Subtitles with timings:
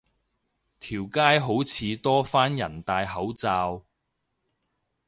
[0.79, 3.85] 條街好似多返人戴口罩